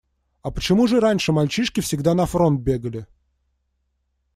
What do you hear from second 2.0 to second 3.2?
на фронт бегали?